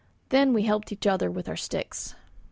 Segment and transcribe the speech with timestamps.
[0.29, 2.15] Then we helped each other with our sticks.